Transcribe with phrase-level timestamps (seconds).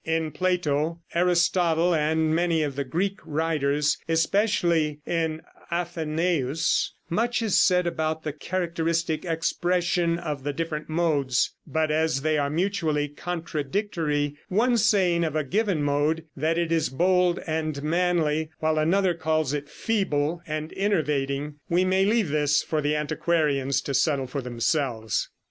[0.03, 7.85] In Plato, Aristotle and many of the Greek writers, especially in Athenæus, much is said
[7.85, 14.75] about the characteristic expression of the different modes, but as they are mutually contradictory, one
[14.75, 19.69] saying of a given mode that it is bold and manly, while another calls it
[19.69, 25.29] feeble and enervating, we may leave this for the antiquarians to settle for themselves.